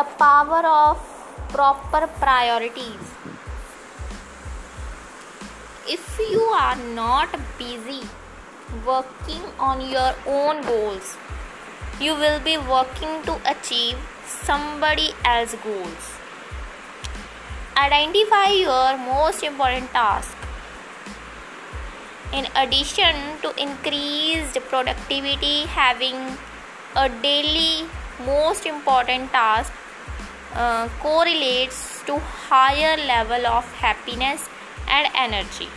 [0.00, 0.98] the power of
[1.52, 3.08] proper priorities.
[5.94, 8.00] If you are not busy
[8.86, 11.16] working on your own goals,
[12.00, 16.06] you will be working to achieve somebody else's goals.
[17.76, 20.34] Identify your most important task.
[22.32, 26.16] In addition to increased productivity, having
[26.96, 27.86] a daily
[28.24, 29.72] most important task
[30.54, 34.48] uh, correlates to higher level of happiness
[34.88, 35.68] and energy.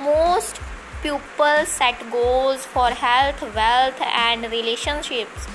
[0.00, 0.60] Most
[1.02, 5.46] pupils set goals for health wealth and relationships.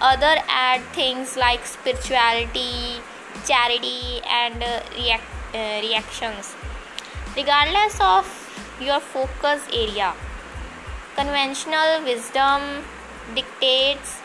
[0.00, 3.00] Other add things like spirituality
[3.46, 5.24] charity and uh, react,
[5.54, 6.54] uh, reactions.
[7.36, 8.26] Regardless of
[8.80, 10.14] your focus area
[11.16, 12.84] conventional wisdom
[13.34, 14.20] dictates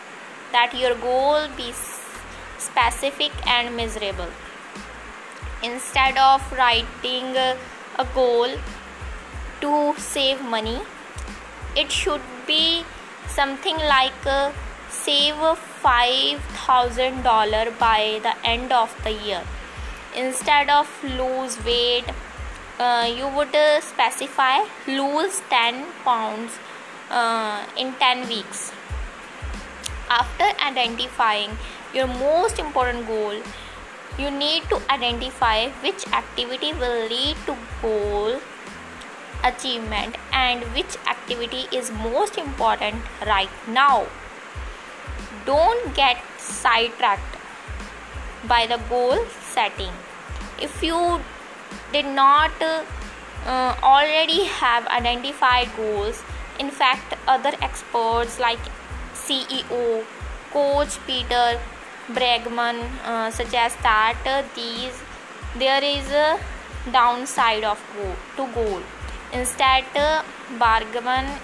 [0.52, 1.72] that your goal be
[2.76, 4.30] specific and miserable.
[5.64, 7.56] Instead of writing a
[8.14, 8.50] goal
[9.62, 10.82] to save money,
[11.76, 12.84] it should be
[13.28, 14.52] something like uh,
[14.90, 19.42] save $5000 by the end of the year.
[20.16, 22.04] Instead of lose weight,
[22.80, 26.60] uh, you would uh, specify lose 10 pounds
[27.10, 28.74] uh, in 10 weeks
[30.10, 31.58] after identifying
[31.96, 33.36] your most important goal,
[34.20, 38.36] you need to identify which activity will lead to goal
[39.44, 44.06] achievement and which activity is most important right now.
[45.46, 47.38] Don't get sidetracked
[48.48, 49.92] by the goal setting.
[50.62, 51.22] If you
[51.94, 56.24] did not uh, already have identified goals,
[56.60, 58.60] in fact, other experts like
[59.14, 60.04] CEO
[60.52, 61.60] coach Peter
[62.14, 64.94] Bregman uh, suggests that uh, these
[65.58, 66.40] there is a
[66.92, 68.82] downside of goal, to goal.
[69.34, 70.22] Instead, uh,
[70.60, 71.40] Bregman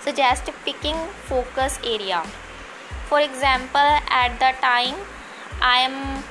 [0.00, 2.22] suggests picking focus area.
[3.08, 4.94] For example, at the time
[5.60, 6.24] I am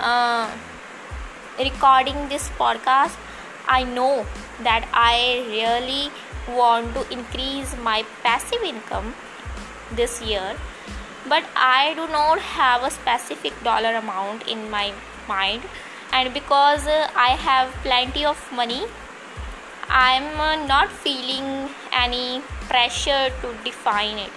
[0.00, 0.50] uh,
[1.58, 3.16] recording this podcast,
[3.68, 4.24] I know
[4.62, 6.10] that I really
[6.56, 9.14] want to increase my passive income
[9.94, 10.56] this year
[11.28, 14.92] but i do not have a specific dollar amount in my
[15.28, 15.62] mind.
[16.12, 18.84] And because uh, i have plenty of money
[19.88, 24.30] i'm uh, not feeling any pressure to define it.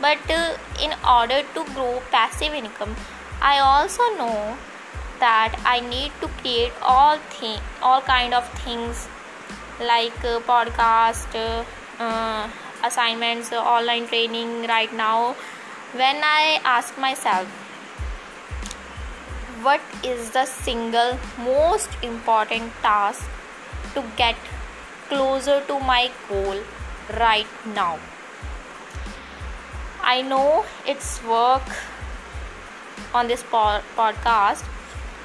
[0.00, 2.96] But uh, in order to grow passive income
[3.40, 4.56] i also know
[5.20, 9.06] that i need to create all thing all kind of things
[9.80, 11.64] like uh, podcast uh,
[12.02, 12.48] uh,
[12.84, 15.34] assignments online training right now
[15.94, 17.46] when i ask myself
[19.62, 23.28] what is the single most important task
[23.94, 24.36] to get
[25.08, 26.58] closer to my goal
[27.18, 27.98] right now?
[30.02, 31.62] I know it's work
[33.14, 34.64] on this po- podcast.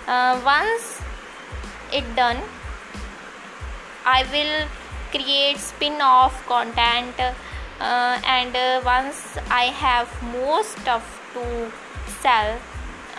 [0.07, 1.01] Uh, once
[1.91, 2.37] it done
[4.05, 4.67] I will
[5.11, 7.15] create spin off content
[7.79, 11.71] uh, and uh, once I have more stuff to
[12.21, 12.57] sell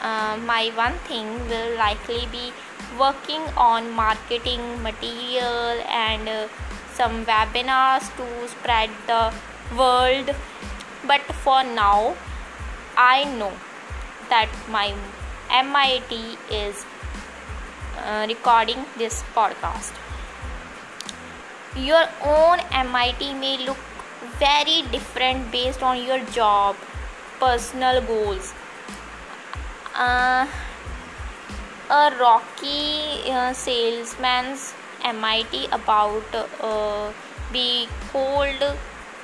[0.02, 2.52] uh, my one thing will likely be
[2.98, 6.48] working on marketing material and uh,
[6.94, 9.32] some webinars to spread the
[9.76, 10.34] world.
[11.06, 12.16] But for now
[12.96, 13.52] I know
[14.28, 14.94] that my
[15.50, 16.84] MIT is
[18.04, 19.92] uh, recording this podcast.
[21.76, 23.78] Your own MIT may look
[24.38, 26.76] very different based on your job,
[27.40, 28.54] personal goals.
[29.94, 30.46] Uh,
[31.90, 34.74] a rocky uh, salesman's
[35.04, 37.12] MIT about uh,
[37.52, 38.62] be cold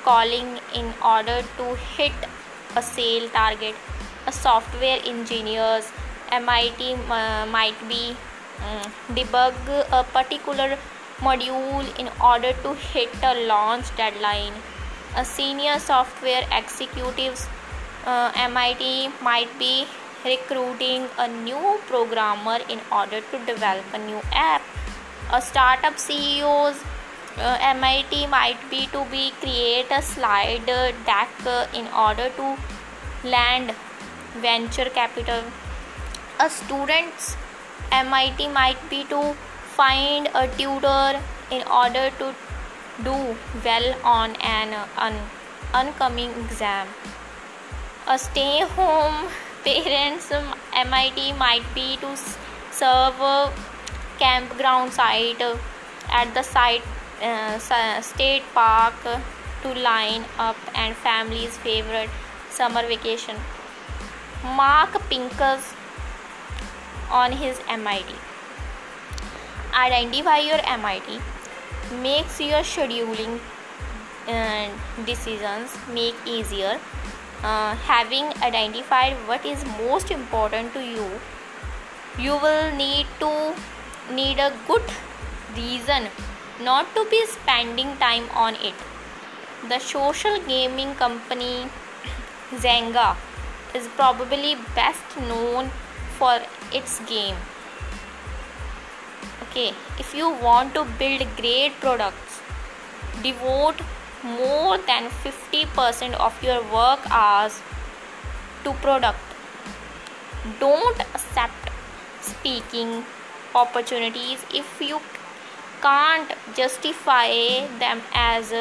[0.03, 2.13] calling in order to hit
[2.75, 3.75] a sale target.
[4.27, 5.91] A software engineer's
[6.31, 8.17] MIT uh, might be
[8.65, 9.53] um, debug
[9.91, 10.77] a particular
[11.19, 14.53] module in order to hit a launch deadline.
[15.15, 17.47] A senior software executive's
[18.05, 19.85] uh, MIT might be
[20.25, 24.61] recruiting a new programmer in order to develop a new app.
[25.31, 26.83] A startup CEO's
[27.37, 32.57] uh, MIT might be to be create a slide deck uh, in order to
[33.23, 33.73] land
[34.41, 35.43] venture capital.
[36.41, 37.37] A student's
[37.91, 39.33] MIT might be to
[39.77, 41.21] find a tutor
[41.51, 42.33] in order to
[43.03, 45.15] do well on an, an
[45.73, 46.87] oncoming exam.
[48.07, 49.27] A stay home
[49.63, 50.31] parents
[50.73, 52.15] MIT might be to
[52.71, 53.51] serve a
[54.19, 55.41] campground site
[56.09, 56.83] at the site
[57.21, 57.57] uh,
[58.01, 58.93] state park
[59.63, 62.09] to line up and family's favorite
[62.49, 63.35] summer vacation.
[64.43, 65.73] Mark Pincus
[67.09, 68.13] on his MIT.
[69.73, 71.19] Identify your MIT
[71.91, 73.39] makes your scheduling
[75.05, 76.79] decisions make easier.
[77.43, 81.09] Uh, having identified what is most important to you,
[82.17, 83.53] you will need to
[84.11, 84.83] need a good
[85.55, 86.07] reason
[86.61, 88.73] not to be spending time on it.
[89.69, 91.67] The social gaming company
[92.51, 93.15] Zynga
[93.73, 95.69] is probably best known
[96.17, 96.39] for
[96.71, 97.35] its game
[99.55, 102.41] okay if you want to build great products
[103.23, 103.81] devote
[104.23, 107.61] more than 50% of your work hours
[108.63, 109.19] to product.
[110.59, 111.69] Don't accept
[112.21, 113.05] speaking
[113.53, 114.99] opportunities if you
[115.81, 117.29] can't justify
[117.79, 118.51] them as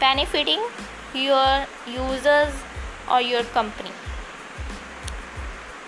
[0.00, 0.62] benefiting
[1.12, 2.54] your users
[3.10, 3.90] or your company.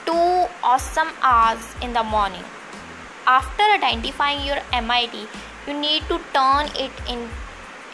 [0.04, 2.44] Two awesome hours in the morning
[3.26, 5.26] after identifying your MIT,
[5.66, 7.28] you need to turn it in,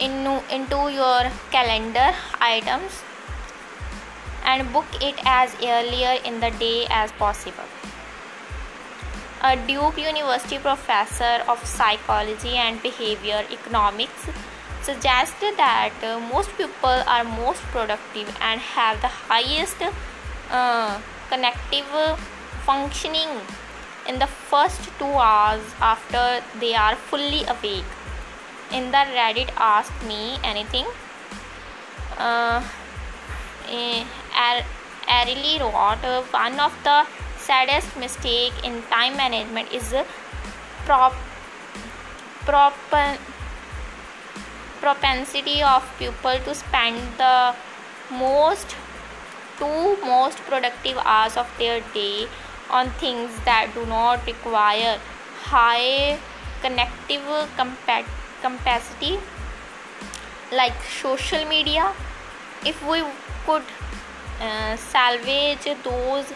[0.01, 3.03] in into your calendar items
[4.45, 7.65] and book it as earlier in the day as possible.
[9.43, 14.29] A Duke University professor of psychology and behavior economics
[14.83, 19.83] suggested that uh, most people are most productive and have the highest
[20.51, 21.87] uh, connective
[22.67, 23.29] functioning
[24.09, 27.85] in the first two hours after they are fully awake.
[28.73, 30.87] In the Reddit Ask Me Anything,
[32.19, 32.63] uh,
[33.69, 34.05] eh,
[35.09, 37.05] Ariely wrote uh, one of the
[37.39, 39.95] saddest mistake in time management is
[40.87, 41.15] prop,
[42.47, 42.75] prop,
[44.81, 47.55] propensity of people to spend the
[48.11, 48.75] most
[49.59, 52.27] two most productive hours of their day
[52.73, 54.99] on things that do not require
[55.43, 56.19] high
[56.63, 57.23] connective
[58.43, 59.19] capacity
[60.51, 61.93] like social media.
[62.65, 63.03] If we
[63.47, 63.63] could
[64.41, 66.33] uh, salvage those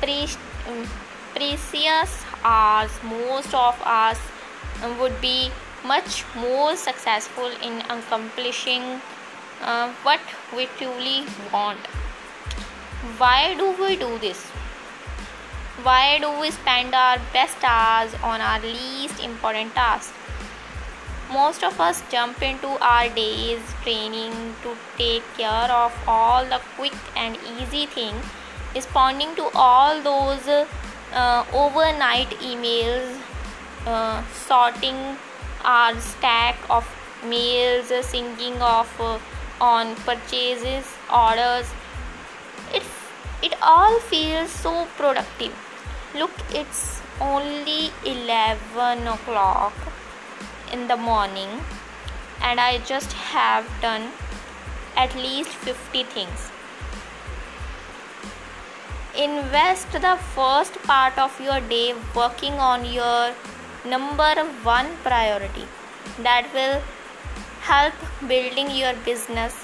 [0.00, 0.36] pre-
[0.68, 0.86] um,
[1.34, 4.18] precious hours most of us
[5.00, 5.50] would be
[5.84, 9.00] much more successful in accomplishing
[9.62, 10.20] uh, what
[10.56, 11.78] we truly want.
[13.18, 14.51] Why do we do this
[15.84, 20.12] why do we spend our best hours on our least important tasks?
[21.32, 24.32] Most of us jump into our days training
[24.62, 28.24] to take care of all the quick and easy things,
[28.76, 33.18] responding to all those uh, overnight emails,
[33.86, 35.16] uh, sorting
[35.64, 36.86] our stack of
[37.24, 39.18] mails, singing off uh,
[39.60, 41.66] on purchases, orders.
[42.72, 42.82] It,
[43.42, 45.52] it all feels so productive
[46.14, 49.72] look it's only 11 o'clock
[50.72, 51.48] in the morning
[52.40, 54.10] and i just have done
[54.96, 56.50] at least 50 things.
[59.16, 63.34] Invest the first part of your day working on your
[63.84, 65.66] number one priority.
[66.22, 66.80] That will
[67.60, 67.94] help
[68.26, 69.54] building your business.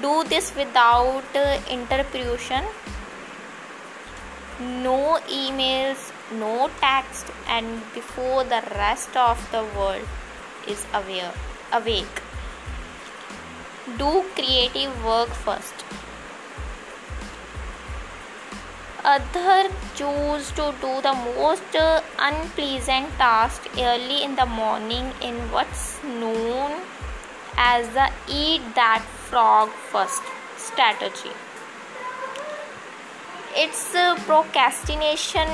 [0.00, 2.64] Do this without uh, interruption
[4.60, 10.06] no emails, no text, and before the rest of the world
[10.68, 11.32] is aware,
[11.72, 12.22] awake.
[13.98, 15.74] Do creative work first.
[19.02, 21.62] Other choose to do the most
[22.18, 26.82] unpleasant task early in the morning in what's known
[27.56, 30.22] as the eat that frog first
[30.58, 31.32] strategy
[33.56, 35.48] it's a procrastination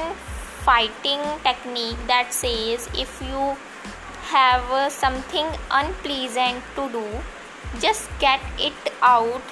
[0.65, 3.57] fighting technique that says if you
[4.31, 7.05] have uh, something unpleasant to do
[7.81, 9.43] just get it out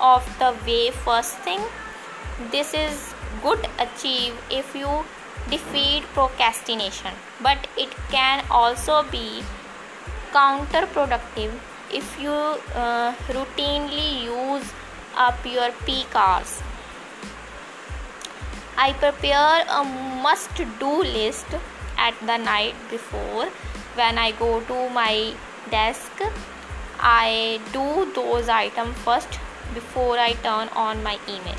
[0.00, 1.60] of the way first thing.
[2.50, 5.04] This is good achieve if you
[5.50, 7.12] defeat procrastination.
[7.42, 9.42] But it can also be
[10.32, 11.52] counterproductive
[11.92, 14.72] if you uh, routinely use
[15.16, 16.60] up your peak hours
[18.78, 19.84] I prepare a
[20.22, 21.46] must do list
[21.96, 23.46] at the night before
[23.94, 25.32] when I go to my
[25.70, 26.12] desk.
[27.00, 29.38] I do those items first
[29.72, 31.56] before I turn on my email.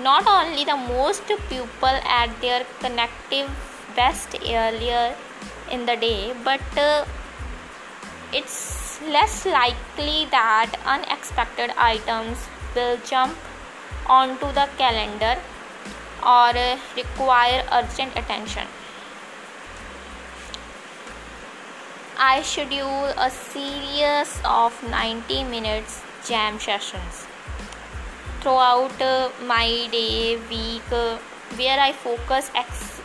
[0.00, 3.50] Not only the most people at their connective
[3.94, 5.14] best earlier
[5.70, 7.04] in the day, but uh,
[8.32, 12.38] it's less likely that unexpected items
[12.74, 13.36] will jump
[14.06, 15.36] onto the calendar
[16.28, 18.66] or uh, require urgent attention.
[22.18, 27.26] I schedule a series of 90 minutes jam sessions
[28.40, 31.16] throughout uh, my day week uh,
[31.56, 33.00] where I focus ex-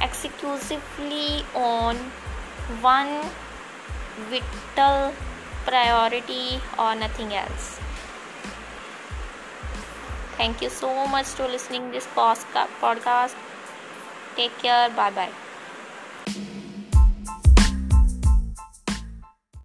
[0.00, 1.96] exclusively on
[2.82, 3.30] one
[4.30, 5.12] vital
[5.64, 7.77] priority or nothing else
[10.38, 13.34] thank you so much to listening this podcast.
[14.36, 14.88] Take care.
[14.90, 15.47] Bye bye